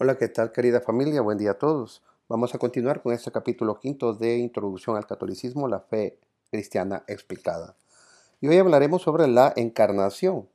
Hola, 0.00 0.16
¿qué 0.16 0.28
tal 0.28 0.52
querida 0.52 0.80
familia? 0.80 1.22
Buen 1.22 1.38
día 1.38 1.50
a 1.50 1.58
todos. 1.58 2.04
Vamos 2.28 2.54
a 2.54 2.58
continuar 2.58 3.02
con 3.02 3.12
este 3.12 3.32
capítulo 3.32 3.80
quinto 3.80 4.14
de 4.14 4.36
Introducción 4.36 4.96
al 4.96 5.08
Catolicismo, 5.08 5.66
la 5.66 5.80
fe 5.80 6.20
cristiana 6.52 7.02
explicada. 7.08 7.74
Y 8.40 8.46
hoy 8.46 8.58
hablaremos 8.58 9.02
sobre 9.02 9.26
la 9.26 9.52
encarnación. 9.56 10.48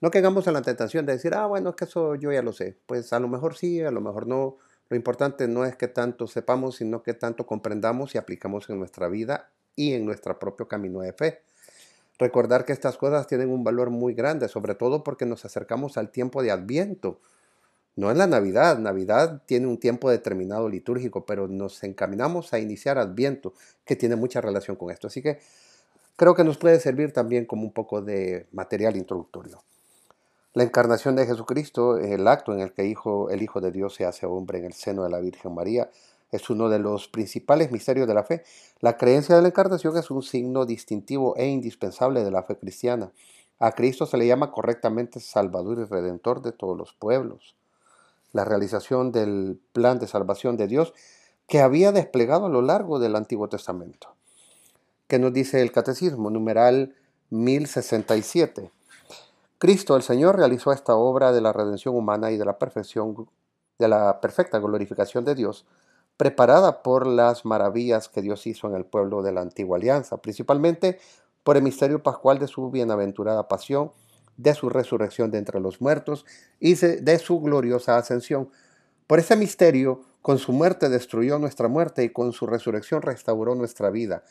No 0.00 0.12
caigamos 0.12 0.46
en 0.46 0.52
la 0.52 0.62
tentación 0.62 1.04
de 1.04 1.14
decir, 1.14 1.34
ah, 1.34 1.46
bueno, 1.46 1.70
es 1.70 1.74
que 1.74 1.84
eso 1.86 2.14
yo 2.14 2.30
ya 2.30 2.42
lo 2.42 2.52
sé. 2.52 2.76
Pues 2.86 3.12
a 3.12 3.18
lo 3.18 3.26
mejor 3.26 3.56
sí, 3.56 3.82
a 3.82 3.90
lo 3.90 4.00
mejor 4.00 4.28
no. 4.28 4.56
Lo 4.88 4.96
importante 4.96 5.48
no 5.48 5.64
es 5.64 5.74
que 5.74 5.88
tanto 5.88 6.28
sepamos, 6.28 6.76
sino 6.76 7.02
que 7.02 7.12
tanto 7.12 7.44
comprendamos 7.44 8.14
y 8.14 8.18
aplicamos 8.18 8.70
en 8.70 8.78
nuestra 8.78 9.08
vida 9.08 9.50
y 9.74 9.94
en 9.94 10.06
nuestro 10.06 10.38
propio 10.38 10.68
camino 10.68 11.00
de 11.00 11.12
fe. 11.12 11.42
Recordar 12.20 12.66
que 12.66 12.72
estas 12.72 12.98
cosas 12.98 13.26
tienen 13.26 13.50
un 13.50 13.64
valor 13.64 13.90
muy 13.90 14.14
grande, 14.14 14.46
sobre 14.46 14.76
todo 14.76 15.02
porque 15.02 15.26
nos 15.26 15.44
acercamos 15.44 15.96
al 15.96 16.12
tiempo 16.12 16.44
de 16.44 16.52
Adviento, 16.52 17.18
no 17.96 18.10
es 18.10 18.16
la 18.18 18.26
Navidad, 18.26 18.78
Navidad 18.78 19.42
tiene 19.46 19.66
un 19.66 19.78
tiempo 19.78 20.10
determinado 20.10 20.68
litúrgico, 20.68 21.24
pero 21.24 21.48
nos 21.48 21.82
encaminamos 21.82 22.52
a 22.52 22.58
iniciar 22.58 22.98
Adviento, 22.98 23.54
que 23.86 23.96
tiene 23.96 24.16
mucha 24.16 24.42
relación 24.42 24.76
con 24.76 24.90
esto. 24.90 25.06
Así 25.06 25.22
que 25.22 25.38
creo 26.14 26.34
que 26.34 26.44
nos 26.44 26.58
puede 26.58 26.78
servir 26.78 27.14
también 27.14 27.46
como 27.46 27.62
un 27.62 27.72
poco 27.72 28.02
de 28.02 28.46
material 28.52 28.96
introductorio. 28.96 29.62
La 30.52 30.62
encarnación 30.62 31.16
de 31.16 31.26
Jesucristo, 31.26 31.96
el 31.96 32.28
acto 32.28 32.52
en 32.52 32.60
el 32.60 32.72
que 32.72 32.84
hijo, 32.84 33.30
el 33.30 33.42
Hijo 33.42 33.62
de 33.62 33.72
Dios 33.72 33.94
se 33.94 34.04
hace 34.04 34.26
hombre 34.26 34.58
en 34.58 34.66
el 34.66 34.74
seno 34.74 35.02
de 35.02 35.10
la 35.10 35.20
Virgen 35.20 35.54
María, 35.54 35.90
es 36.32 36.50
uno 36.50 36.68
de 36.68 36.78
los 36.78 37.08
principales 37.08 37.72
misterios 37.72 38.06
de 38.06 38.14
la 38.14 38.24
fe. 38.24 38.42
La 38.80 38.98
creencia 38.98 39.36
de 39.36 39.40
la 39.40 39.48
encarnación 39.48 39.96
es 39.96 40.10
un 40.10 40.22
signo 40.22 40.66
distintivo 40.66 41.34
e 41.36 41.46
indispensable 41.46 42.24
de 42.24 42.30
la 42.30 42.42
fe 42.42 42.58
cristiana. 42.58 43.10
A 43.58 43.72
Cristo 43.72 44.04
se 44.04 44.18
le 44.18 44.26
llama 44.26 44.50
correctamente 44.50 45.18
Salvador 45.18 45.78
y 45.78 45.84
Redentor 45.84 46.42
de 46.42 46.52
todos 46.52 46.76
los 46.76 46.92
pueblos 46.92 47.56
la 48.32 48.44
realización 48.44 49.12
del 49.12 49.60
plan 49.72 49.98
de 49.98 50.06
salvación 50.06 50.56
de 50.56 50.66
Dios 50.66 50.92
que 51.46 51.60
había 51.60 51.92
desplegado 51.92 52.46
a 52.46 52.50
lo 52.50 52.62
largo 52.62 52.98
del 52.98 53.16
Antiguo 53.16 53.48
Testamento. 53.48 54.14
¿Qué 55.06 55.18
nos 55.18 55.32
dice 55.32 55.62
el 55.62 55.70
Catecismo? 55.70 56.30
Numeral 56.30 56.94
1067. 57.30 58.72
Cristo 59.58 59.96
el 59.96 60.02
Señor 60.02 60.36
realizó 60.36 60.72
esta 60.72 60.96
obra 60.96 61.32
de 61.32 61.40
la 61.40 61.52
redención 61.52 61.94
humana 61.94 62.30
y 62.30 62.36
de 62.36 62.44
la 62.44 62.58
perfección 62.58 63.28
de 63.78 63.88
la 63.88 64.20
perfecta 64.20 64.58
glorificación 64.58 65.24
de 65.24 65.34
Dios, 65.34 65.66
preparada 66.16 66.82
por 66.82 67.06
las 67.06 67.44
maravillas 67.44 68.08
que 68.08 68.22
Dios 68.22 68.46
hizo 68.46 68.68
en 68.68 68.74
el 68.74 68.84
pueblo 68.84 69.22
de 69.22 69.32
la 69.32 69.42
antigua 69.42 69.76
alianza, 69.76 70.16
principalmente 70.16 70.98
por 71.44 71.56
el 71.56 71.62
misterio 71.62 72.02
pascual 72.02 72.38
de 72.38 72.48
su 72.48 72.70
bienaventurada 72.70 73.48
pasión 73.48 73.92
de 74.36 74.54
su 74.54 74.68
resurrección 74.68 75.30
de 75.30 75.38
entre 75.38 75.60
los 75.60 75.80
muertos 75.80 76.24
y 76.60 76.74
de 76.74 77.18
su 77.18 77.40
gloriosa 77.40 77.96
ascensión. 77.96 78.50
Por 79.06 79.18
ese 79.18 79.36
misterio, 79.36 80.02
con 80.22 80.38
su 80.38 80.52
muerte 80.52 80.88
destruyó 80.88 81.38
nuestra 81.38 81.68
muerte 81.68 82.02
y 82.04 82.10
con 82.10 82.32
su 82.32 82.46
resurrección 82.46 83.02
restauró 83.02 83.54
nuestra 83.54 83.90
vida, 83.90 84.24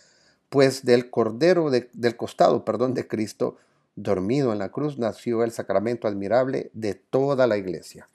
pues 0.50 0.84
del 0.86 1.10
cordero 1.10 1.70
del 1.70 2.18
costado, 2.18 2.66
perdón, 2.66 2.94
de 2.94 3.08
Cristo, 3.08 3.58
dormido 3.96 4.52
en 4.52 4.60
la 4.60 4.70
cruz, 4.70 4.98
nació 4.98 5.44
el 5.44 5.52
sacramento 5.52 6.08
admirable 6.08 6.70
de 6.74 6.96
toda 6.96 7.48
la 7.48 7.58
iglesia. 7.58 8.10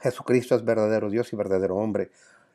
Jesucristo 0.00 0.54
es 0.54 0.64
verdadero 0.64 1.10
Dios 1.10 1.32
y 1.32 1.36
verdadero 1.36 1.76
hombre. 1.76 2.10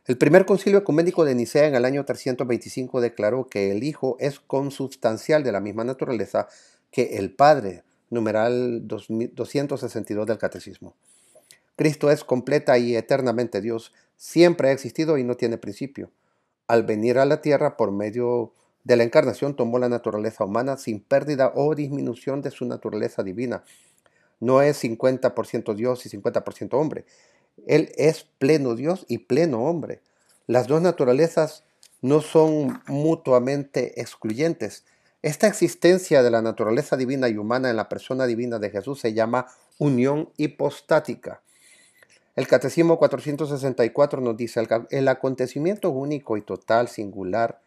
El 0.05 0.17
primer 0.17 0.45
concilio 0.45 0.80
ecuménico 0.80 1.25
de 1.25 1.35
Nicea 1.35 1.67
en 1.67 1.75
el 1.75 1.85
año 1.85 2.05
325 2.05 3.02
declaró 3.02 3.47
que 3.47 3.72
el 3.72 3.83
Hijo 3.83 4.17
es 4.19 4.39
consubstancial 4.39 5.44
de 5.44 5.52
la 5.52 5.59
misma 5.59 5.83
naturaleza 5.83 6.47
que 6.94 7.17
el 7.17 7.36
Padre, 7.36 7.83
numeral 8.09 8.88
262 8.88 10.27
del 10.27 10.38
Catecismo. 10.38 10.95
Cristo 11.75 12.11
es 12.11 12.23
completa 12.23 12.77
y 12.77 12.95
eternamente 12.95 13.59
Dios, 13.59 13.91
siempre 14.16 14.69
ha 14.69 14.72
existido 14.72 15.17
y 15.17 15.23
no 15.23 15.35
tiene 15.35 15.58
principio. 15.58 16.11
Al 16.67 16.83
venir 16.83 17.17
a 17.17 17.25
la 17.25 17.41
tierra 17.41 17.75
por 17.75 17.91
medio 17.91 18.53
de 18.83 18.95
la 18.95 19.03
encarnación 19.03 19.56
tomó 19.56 19.79
la 19.79 19.90
naturaleza 19.90 20.45
humana 20.45 20.78
sin 20.78 21.01
pérdida 21.01 21.51
o 21.56 21.73
disminución 21.73 22.41
de 22.41 22.51
su 22.51 22.66
naturaleza 22.66 23.23
divina. 23.23 23.63
No 24.40 24.62
es 24.62 24.84
50% 24.84 25.73
Dios 25.73 26.06
y 26.06 26.09
50% 26.09 26.73
hombre. 26.73 27.06
Él 27.66 27.91
es 27.96 28.23
pleno 28.38 28.75
Dios 28.75 29.06
y 29.07 29.19
pleno 29.19 29.63
hombre. 29.63 30.01
Las 30.46 30.67
dos 30.67 30.81
naturalezas 30.81 31.63
no 32.01 32.22
son 32.22 32.81
mutuamente 32.88 34.00
excluyentes, 34.00 34.85
esta 35.23 35.47
existencia 35.47 36.22
de 36.22 36.29
la 36.29 36.41
naturaleza 36.41 36.97
divina 36.97 37.29
y 37.29 37.38
humana 37.38 37.69
en 37.69 37.78
la 37.78 37.88
persona 37.88 38.28
divina 38.28 38.59
de 38.59 38.69
Jesús 38.69 39.00
se 39.00 39.13
llama 39.13 39.47
unión 39.79 40.29
hipostática. 40.35 41.41
El 42.35 42.45
Catecismo 42.45 43.00
464 43.00 44.19
nos 44.19 44.35
dice, 44.35 44.67
el, 44.89 45.07
acontecimiento 45.07 45.91
único 45.91 46.35
y 46.35 46.41
total, 46.41 46.89
singular, 46.89 47.61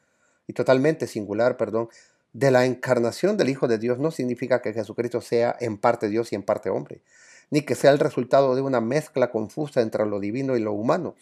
y 0.47 0.53
totalmente 0.53 1.07
singular, 1.07 1.57
perdón, 1.57 1.89
de 2.35 2.51
la 2.51 2.67
encarnación 2.67 3.39
del 3.39 3.49
Hijo 3.49 3.69
de 3.69 3.79
Dios 3.79 3.99
no 3.99 4.11
significa 4.11 4.61
que 4.61 4.75
Jesucristo 4.75 5.23
sea 5.23 5.57
en 5.59 5.79
parte 5.79 6.11
Dios 6.11 6.33
y 6.33 6.35
en 6.35 6.43
parte 6.43 6.69
hombre, 6.69 7.01
ni 7.51 7.63
que 7.63 7.75
sea 7.75 7.91
el 7.91 7.99
resultado 7.99 8.55
de 8.55 8.61
una 8.61 8.83
mezcla 8.83 9.31
confusa 9.31 9.81
entre 9.81 10.05
lo 10.05 10.21
divino 10.21 10.59
y 10.59 10.61
lo 10.61 10.75
humano. 10.75 11.15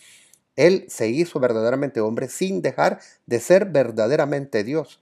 Él 0.56 0.84
se 0.88 1.06
hizo 1.06 1.38
verdaderamente 1.38 2.00
hombre 2.00 2.28
sin 2.28 2.60
dejar 2.60 2.98
de 3.26 3.38
ser 3.38 3.66
verdaderamente 3.66 4.64
Dios. 4.64 5.00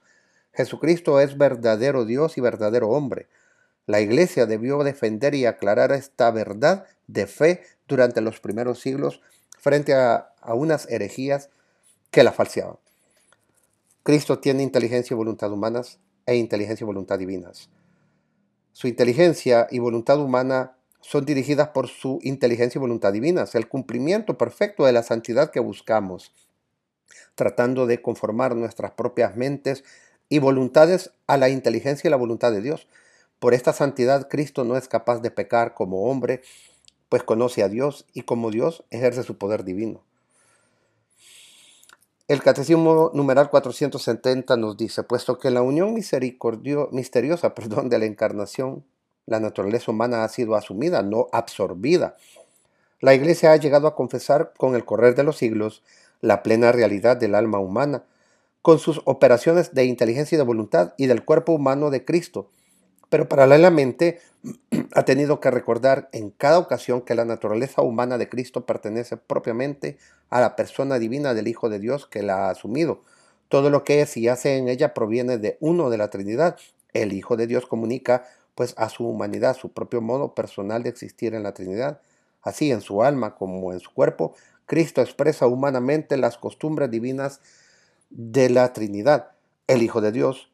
Jesucristo 0.53 1.19
es 1.19 1.37
verdadero 1.37 2.05
Dios 2.05 2.37
y 2.37 2.41
verdadero 2.41 2.89
hombre. 2.89 3.27
La 3.85 4.01
iglesia 4.01 4.45
debió 4.45 4.83
defender 4.83 5.35
y 5.35 5.45
aclarar 5.45 5.91
esta 5.91 6.31
verdad 6.31 6.85
de 7.07 7.27
fe 7.27 7.63
durante 7.87 8.21
los 8.21 8.39
primeros 8.39 8.79
siglos 8.79 9.21
frente 9.59 9.93
a, 9.93 10.29
unas 10.45 10.89
herejías 10.89 11.49
que 12.11 12.23
la 12.23 12.31
falseaban. 12.31 12.77
Cristo 14.03 14.39
tiene 14.39 14.61
inteligencia 14.61 15.13
y 15.13 15.17
voluntad 15.17 15.51
humanas 15.51 15.99
e 16.25 16.35
inteligencia 16.35 16.83
y 16.83 16.85
voluntad 16.85 17.17
divinas. 17.17 17.69
Su 18.73 18.87
inteligencia 18.87 19.67
y 19.71 19.79
voluntad 19.79 20.19
humana 20.19 20.75
son 20.99 21.25
dirigidas 21.25 21.69
por 21.69 21.87
su 21.87 22.19
inteligencia 22.23 22.79
y 22.79 22.81
voluntad 22.81 23.13
divinas, 23.13 23.55
el 23.55 23.67
cumplimiento 23.67 24.37
perfecto 24.37 24.85
de 24.85 24.93
la 24.93 25.03
santidad 25.03 25.51
que 25.51 25.59
buscamos, 25.59 26.33
tratando 27.35 27.85
de 27.85 28.01
conformar 28.01 28.55
nuestras 28.55 28.91
propias 28.91 29.35
mentes 29.35 29.83
y 30.29 30.39
voluntades 30.39 31.11
a 31.27 31.37
la 31.37 31.49
inteligencia 31.49 32.07
y 32.07 32.11
la 32.11 32.17
voluntad 32.17 32.51
de 32.51 32.61
Dios. 32.61 32.87
Por 33.39 33.53
esta 33.53 33.73
santidad 33.73 34.29
Cristo 34.29 34.63
no 34.63 34.77
es 34.77 34.87
capaz 34.87 35.19
de 35.19 35.31
pecar 35.31 35.73
como 35.73 36.09
hombre, 36.09 36.41
pues 37.09 37.23
conoce 37.23 37.61
a 37.61 37.69
Dios 37.69 38.05
y 38.13 38.23
como 38.23 38.49
Dios 38.51 38.83
ejerce 38.89 39.23
su 39.23 39.37
poder 39.37 39.63
divino. 39.63 40.01
El 42.29 42.41
Catecismo 42.41 43.11
numeral 43.13 43.49
470 43.49 44.55
nos 44.55 44.77
dice, 44.77 45.03
puesto 45.03 45.37
que 45.37 45.51
la 45.51 45.61
unión 45.61 45.93
misteriosa 45.93 47.53
perdón, 47.55 47.89
de 47.89 47.99
la 47.99 48.05
encarnación, 48.05 48.85
la 49.25 49.39
naturaleza 49.39 49.91
humana 49.91 50.23
ha 50.23 50.29
sido 50.29 50.55
asumida, 50.55 51.01
no 51.03 51.27
absorbida. 51.31 52.15
La 53.01 53.13
Iglesia 53.13 53.51
ha 53.51 53.57
llegado 53.57 53.87
a 53.87 53.95
confesar 53.95 54.53
con 54.57 54.75
el 54.75 54.85
correr 54.85 55.15
de 55.15 55.23
los 55.23 55.37
siglos 55.37 55.83
la 56.21 56.41
plena 56.41 56.71
realidad 56.71 57.17
del 57.17 57.35
alma 57.35 57.59
humana, 57.59 58.05
con 58.63 58.79
sus 58.79 59.01
operaciones 59.03 59.73
de 59.73 59.83
inteligencia 59.83 60.37
y 60.37 60.39
de 60.39 60.45
voluntad 60.45 60.93
y 60.97 61.07
del 61.07 61.25
cuerpo 61.25 61.51
humano 61.51 61.91
de 61.91 62.05
Cristo. 62.05 62.49
Pero 63.09 63.27
paralelamente 63.27 64.21
ha 64.95 65.03
tenido 65.03 65.41
que 65.41 65.51
recordar 65.51 66.07
en 66.13 66.31
cada 66.31 66.59
ocasión 66.59 67.01
que 67.01 67.13
la 67.13 67.25
naturaleza 67.25 67.81
humana 67.81 68.17
de 68.17 68.29
Cristo 68.29 68.65
pertenece 68.65 69.17
propiamente 69.17 69.97
a 70.29 70.39
la 70.39 70.55
persona 70.55 70.97
divina 70.97 71.33
del 71.33 71.49
Hijo 71.49 71.67
de 71.67 71.79
Dios 71.79 72.07
que 72.07 72.23
la 72.23 72.47
ha 72.47 72.51
asumido. 72.51 73.01
Todo 73.49 73.69
lo 73.69 73.83
que 73.83 74.01
es 74.01 74.15
y 74.15 74.29
hace 74.29 74.55
en 74.57 74.69
ella 74.69 74.93
proviene 74.93 75.37
de 75.37 75.57
uno 75.59 75.89
de 75.89 75.97
la 75.97 76.09
Trinidad. 76.09 76.57
El 76.93 77.11
Hijo 77.11 77.35
de 77.35 77.47
Dios 77.47 77.65
comunica 77.65 78.23
pues 78.55 78.75
a 78.77 78.87
su 78.87 79.05
humanidad 79.05 79.57
su 79.57 79.73
propio 79.73 79.99
modo 79.99 80.33
personal 80.33 80.83
de 80.83 80.89
existir 80.89 81.35
en 81.35 81.43
la 81.43 81.53
Trinidad. 81.53 81.99
Así 82.41 82.71
en 82.71 82.79
su 82.79 83.03
alma 83.03 83.35
como 83.35 83.73
en 83.73 83.81
su 83.81 83.93
cuerpo, 83.93 84.35
Cristo 84.67 85.01
expresa 85.01 85.47
humanamente 85.47 86.15
las 86.15 86.37
costumbres 86.37 86.89
divinas 86.89 87.41
de 88.13 88.49
la 88.49 88.73
Trinidad. 88.73 89.31
El 89.67 89.81
Hijo 89.81 89.99
de 89.99 90.11
Dios 90.11 90.51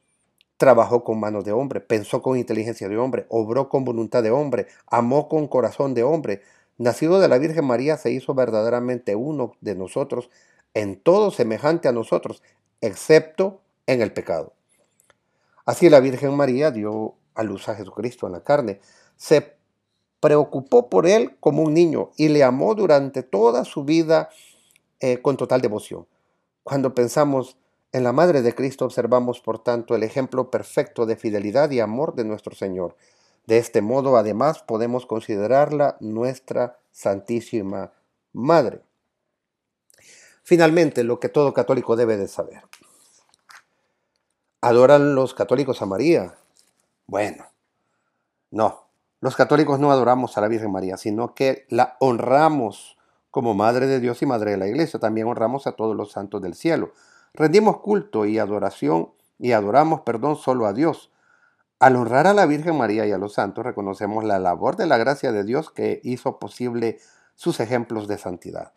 trabajó 0.58 1.04
con 1.04 1.20
manos 1.20 1.44
de 1.46 1.52
hombre, 1.52 1.82
pensó 1.82 2.22
con 2.22 2.38
inteligencia 2.38 2.90
de 2.90 2.98
hombre, 2.98 3.26
obró 3.30 3.70
con 3.70 3.86
voluntad 3.86 4.24
de 4.24 4.32
hombre, 4.32 4.68
amó 4.88 5.30
con 5.30 5.48
corazón 5.48 5.94
de 5.94 6.04
hombre. 6.04 6.42
Nacido 6.78 7.20
de 7.20 7.28
la 7.28 7.38
Virgen 7.38 7.66
María 7.66 7.98
se 7.98 8.12
hizo 8.12 8.34
verdaderamente 8.34 9.16
uno 9.16 9.54
de 9.62 9.76
nosotros, 9.76 10.30
en 10.74 11.00
todo 11.00 11.32
semejante 11.32 11.88
a 11.88 11.92
nosotros, 11.92 12.42
excepto 12.82 13.62
en 13.88 14.02
el 14.02 14.14
pecado. 14.14 14.54
Así 15.66 15.90
la 15.90 16.00
Virgen 16.00 16.36
María 16.36 16.72
dio 16.72 17.16
a 17.36 17.44
luz 17.44 17.68
a 17.70 17.76
Jesucristo 17.76 18.28
en 18.28 18.34
la 18.34 18.44
carne. 18.44 18.80
Se 19.18 19.56
preocupó 20.20 20.90
por 20.90 21.08
él 21.08 21.38
como 21.40 21.64
un 21.64 21.74
niño 21.74 22.12
y 22.18 22.30
le 22.30 22.44
amó 22.44 22.76
durante 22.76 23.24
toda 23.24 23.66
su 23.66 23.84
vida 23.84 24.30
eh, 25.00 25.22
con 25.22 25.38
total 25.38 25.62
devoción. 25.62 26.06
Cuando 26.70 26.94
pensamos 26.94 27.58
en 27.94 28.04
la 28.04 28.14
Madre 28.14 28.44
de 28.44 28.54
Cristo 28.54 28.86
observamos, 28.86 29.42
por 29.42 29.58
tanto, 29.58 29.96
el 29.96 30.04
ejemplo 30.04 30.52
perfecto 30.52 31.08
de 31.08 31.16
fidelidad 31.16 31.72
y 31.72 31.80
amor 31.80 32.14
de 32.14 32.26
nuestro 32.26 32.54
Señor. 32.54 32.96
De 33.48 33.58
este 33.58 33.82
modo, 33.82 34.18
además, 34.18 34.62
podemos 34.62 35.08
considerarla 35.08 35.98
nuestra 36.00 36.78
Santísima 36.92 37.92
Madre. 38.34 38.84
Finalmente, 40.44 41.04
lo 41.04 41.20
que 41.20 41.28
todo 41.28 41.56
católico 41.56 41.96
debe 41.96 42.18
de 42.18 42.28
saber. 42.28 42.62
¿Adoran 44.62 45.16
los 45.16 45.34
católicos 45.34 45.82
a 45.82 45.88
María? 45.88 46.36
Bueno, 47.08 47.48
no, 48.52 48.86
los 49.22 49.36
católicos 49.36 49.80
no 49.80 49.92
adoramos 49.92 50.38
a 50.38 50.42
la 50.42 50.48
Virgen 50.48 50.72
María, 50.72 50.98
sino 50.98 51.34
que 51.34 51.66
la 51.70 51.98
honramos 52.00 52.99
como 53.32 53.54
Madre 53.54 53.88
de 53.88 54.00
Dios 54.00 54.22
y 54.22 54.26
Madre 54.26 54.52
de 54.52 54.58
la 54.58 54.68
Iglesia. 54.68 55.00
También 55.00 55.28
honramos 55.28 55.68
a 55.68 55.74
todos 55.74 55.96
los 55.96 56.12
santos 56.12 56.42
del 56.42 56.56
cielo. 56.56 56.94
Rendimos 57.34 57.78
culto 57.78 58.26
y 58.26 58.40
adoración 58.40 59.12
y 59.38 59.52
adoramos, 59.52 60.02
perdón, 60.02 60.36
solo 60.36 60.66
a 60.66 60.74
Dios. 60.74 61.12
Al 61.80 61.96
honrar 61.96 62.28
a 62.28 62.34
la 62.34 62.46
Virgen 62.46 62.78
María 62.78 63.06
y 63.06 63.12
a 63.12 63.18
los 63.18 63.34
santos, 63.34 63.64
reconocemos 63.64 64.24
la 64.24 64.38
labor 64.38 64.76
de 64.76 64.86
la 64.86 64.98
gracia 64.98 65.32
de 65.32 65.44
Dios 65.46 65.72
que 65.72 66.02
hizo 66.04 66.38
posible 66.38 67.00
sus 67.36 67.62
ejemplos 67.62 68.08
de 68.10 68.18
santidad. 68.18 68.74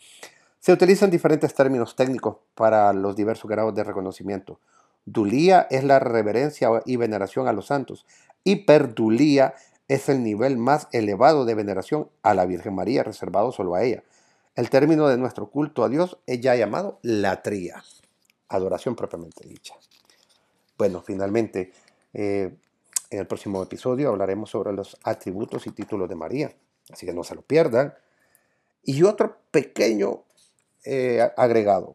Se 0.61 0.73
utilizan 0.73 1.11
diferentes 1.11 1.53
términos 1.55 1.97
técnicos 1.97 2.37
para 2.55 2.93
los 2.93 3.17
diversos 3.17 3.51
grados 3.51 3.75
de 3.75 3.83
reconocimiento. 3.83 4.61
Dulía 5.05 5.67
es 5.69 5.83
la 5.83 5.99
reverencia 5.99 6.69
y 6.87 6.97
veneración 6.97 7.49
a 7.49 7.53
los 7.53 7.67
santos. 7.67 8.07
Hiperdulía 8.45 9.55
es 9.89 10.09
el 10.09 10.23
nivel 10.23 10.57
más 10.57 10.87
elevado 10.93 11.45
de 11.45 11.57
veneración 11.57 12.09
a 12.23 12.35
la 12.35 12.47
Virgen 12.47 12.77
María, 12.77 13.03
reservado 13.03 13.51
solo 13.51 13.75
a 13.75 13.83
ella. 13.83 14.05
El 14.55 14.69
término 14.69 15.09
de 15.09 15.17
nuestro 15.17 15.49
culto 15.51 15.83
a 15.83 15.89
Dios 15.89 16.19
es 16.27 16.41
ya 16.41 16.55
llamado 16.55 16.99
latría, 17.03 17.83
adoración 18.49 18.95
propiamente 18.95 19.49
dicha. 19.49 19.75
Bueno, 20.77 21.01
finalmente, 21.01 21.73
eh, 22.13 22.55
en 23.11 23.19
el 23.19 23.27
próximo 23.27 23.63
episodio 23.63 24.11
hablaremos 24.11 24.51
sobre 24.51 24.73
los 24.73 24.99
atributos 25.05 25.67
y 25.67 25.71
títulos 25.71 26.09
de 26.09 26.17
María, 26.17 26.55
así 26.91 27.07
que 27.07 27.15
no 27.15 27.25
se 27.25 27.35
lo 27.35 27.43
pierdan. 27.43 27.95
Y 28.83 29.03
otro 29.05 29.39
pequeño 29.51 30.25
eh, 30.85 31.27
agregado. 31.37 31.95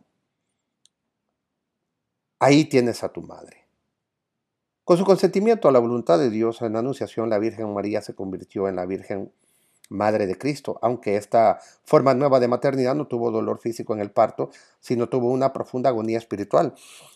Ahí 2.39 2.65
tienes 2.65 3.03
a 3.03 3.09
tu 3.09 3.21
madre. 3.21 3.65
Con 4.83 4.97
su 4.97 5.03
consentimiento 5.03 5.67
a 5.67 5.71
la 5.71 5.79
voluntad 5.79 6.17
de 6.17 6.29
Dios 6.29 6.61
en 6.61 6.73
la 6.73 6.79
Anunciación, 6.79 7.29
la 7.29 7.39
Virgen 7.39 7.73
María 7.73 8.01
se 8.01 8.15
convirtió 8.15 8.67
en 8.69 8.77
la 8.77 8.85
Virgen 8.85 9.31
Madre 9.89 10.27
de 10.27 10.37
Cristo, 10.37 10.79
aunque 10.81 11.15
esta 11.15 11.59
forma 11.83 12.13
nueva 12.13 12.39
de 12.39 12.47
maternidad 12.47 12.95
no 12.95 13.07
tuvo 13.07 13.31
dolor 13.31 13.59
físico 13.59 13.93
en 13.93 13.99
el 13.99 14.11
parto, 14.11 14.49
sino 14.79 15.09
tuvo 15.09 15.29
una 15.31 15.53
profunda 15.53 15.89
agonía 15.89 16.17
espiritual. 16.17 16.73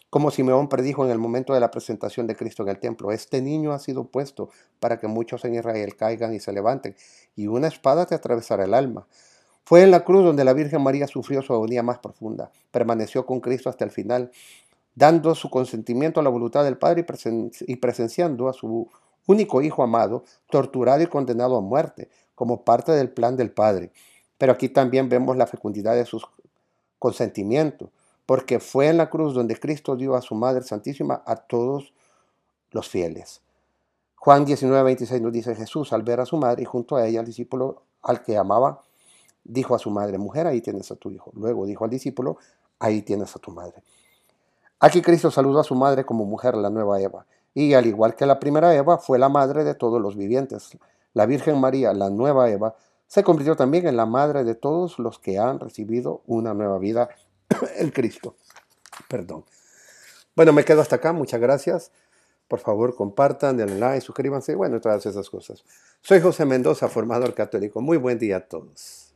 Como 0.09 0.29
Simeón 0.29 0.67
predijo 0.67 1.05
en 1.05 1.11
el 1.11 1.19
momento 1.19 1.53
de 1.53 1.61
la 1.61 1.71
presentación 1.71 2.27
de 2.27 2.35
Cristo 2.35 2.63
en 2.63 2.69
el 2.69 2.79
templo, 2.79 3.11
este 3.11 3.41
niño 3.41 3.71
ha 3.71 3.79
sido 3.79 4.05
puesto 4.05 4.49
para 4.79 4.99
que 4.99 5.07
muchos 5.07 5.45
en 5.45 5.55
Israel 5.55 5.95
caigan 5.95 6.33
y 6.33 6.39
se 6.39 6.51
levanten, 6.51 6.95
y 7.35 7.47
una 7.47 7.67
espada 7.67 8.05
te 8.05 8.15
atravesará 8.15 8.65
el 8.65 8.73
alma. 8.73 9.07
Fue 9.63 9.83
en 9.83 9.91
la 9.91 10.03
cruz 10.03 10.25
donde 10.25 10.43
la 10.43 10.53
Virgen 10.53 10.81
María 10.81 11.07
sufrió 11.07 11.41
su 11.41 11.53
agonía 11.53 11.81
más 11.81 11.99
profunda, 11.99 12.51
permaneció 12.71 13.25
con 13.25 13.39
Cristo 13.39 13.69
hasta 13.69 13.85
el 13.85 13.91
final, 13.91 14.31
dando 14.95 15.33
su 15.35 15.49
consentimiento 15.49 16.19
a 16.19 16.23
la 16.23 16.29
voluntad 16.29 16.63
del 16.63 16.77
Padre 16.77 17.05
y, 17.67 17.75
presenciando 17.77 18.49
a 18.49 18.53
su 18.53 18.89
único 19.27 19.61
Hijo 19.61 19.83
amado, 19.83 20.25
torturado 20.49 21.01
y 21.03 21.07
condenado 21.07 21.55
a 21.55 21.61
muerte, 21.61 22.09
como 22.41 22.63
parte 22.63 22.91
del 22.91 23.11
plan 23.11 23.37
del 23.37 23.51
Padre. 23.51 23.91
Pero 24.39 24.53
aquí 24.53 24.67
también 24.67 25.09
vemos 25.09 25.37
la 25.37 25.45
fecundidad 25.45 25.93
de 25.93 26.07
su 26.07 26.19
consentimiento, 26.97 27.91
porque 28.25 28.59
fue 28.59 28.87
en 28.87 28.97
la 28.97 29.11
cruz 29.11 29.35
donde 29.35 29.59
Cristo 29.59 29.95
dio 29.95 30.15
a 30.15 30.23
su 30.23 30.33
Madre 30.33 30.63
Santísima 30.63 31.21
a 31.27 31.35
todos 31.35 31.93
los 32.71 32.89
fieles. 32.89 33.41
Juan 34.15 34.43
19, 34.43 34.81
26 34.81 35.21
nos 35.21 35.31
dice 35.31 35.53
Jesús, 35.53 35.93
al 35.93 36.01
ver 36.01 36.19
a 36.19 36.25
su 36.25 36.35
madre 36.35 36.63
y 36.63 36.65
junto 36.65 36.95
a 36.95 37.05
ella 37.05 37.19
al 37.19 37.27
discípulo 37.27 37.83
al 38.01 38.23
que 38.23 38.35
amaba, 38.37 38.81
dijo 39.43 39.75
a 39.75 39.77
su 39.77 39.91
madre, 39.91 40.17
mujer, 40.17 40.47
ahí 40.47 40.61
tienes 40.61 40.89
a 40.89 40.95
tu 40.95 41.11
hijo. 41.11 41.31
Luego 41.35 41.67
dijo 41.67 41.83
al 41.83 41.91
discípulo, 41.91 42.37
ahí 42.79 43.03
tienes 43.03 43.35
a 43.35 43.39
tu 43.39 43.51
madre. 43.51 43.83
Aquí 44.79 45.03
Cristo 45.03 45.29
saludó 45.29 45.59
a 45.59 45.63
su 45.63 45.75
madre 45.75 46.05
como 46.05 46.25
mujer, 46.25 46.55
la 46.57 46.71
nueva 46.71 46.99
Eva, 46.99 47.27
y 47.53 47.75
al 47.75 47.85
igual 47.85 48.15
que 48.15 48.25
la 48.25 48.39
primera 48.39 48.73
Eva, 48.73 48.97
fue 48.97 49.19
la 49.19 49.29
madre 49.29 49.63
de 49.63 49.75
todos 49.75 50.01
los 50.01 50.15
vivientes. 50.17 50.75
La 51.13 51.25
Virgen 51.25 51.59
María, 51.59 51.93
la 51.93 52.09
nueva 52.09 52.49
Eva, 52.49 52.75
se 53.07 53.23
convirtió 53.23 53.55
también 53.55 53.87
en 53.87 53.97
la 53.97 54.05
madre 54.05 54.43
de 54.43 54.55
todos 54.55 54.97
los 54.97 55.19
que 55.19 55.37
han 55.37 55.59
recibido 55.59 56.21
una 56.25 56.53
nueva 56.53 56.79
vida 56.79 57.09
en 57.77 57.91
Cristo. 57.91 58.35
Perdón. 59.07 59.43
Bueno, 60.35 60.53
me 60.53 60.63
quedo 60.63 60.81
hasta 60.81 60.95
acá. 60.97 61.11
Muchas 61.11 61.41
gracias. 61.41 61.91
Por 62.47 62.59
favor, 62.59 62.95
compartan, 62.95 63.57
denle 63.57 63.79
like, 63.79 64.01
suscríbanse, 64.01 64.55
bueno, 64.55 64.81
todas 64.81 65.05
esas 65.05 65.29
cosas. 65.29 65.63
Soy 66.01 66.19
José 66.19 66.45
Mendoza, 66.45 66.89
formador 66.89 67.33
católico. 67.33 67.81
Muy 67.81 67.97
buen 67.97 68.19
día 68.19 68.37
a 68.37 68.41
todos. 68.41 69.10